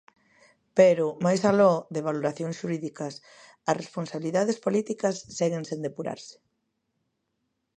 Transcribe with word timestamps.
Pero, 0.77 1.05
máis 1.25 1.41
aló 1.51 1.73
de 1.93 2.05
valoracións 2.07 2.55
xurídicas, 2.61 3.13
as 3.69 3.79
responsabilidades 3.81 4.57
políticas 4.65 5.15
seguen 5.37 5.63
sen 5.69 5.79
depurarse. 5.87 6.35